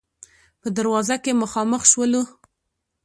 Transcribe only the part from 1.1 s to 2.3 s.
کې مخامخ شولو.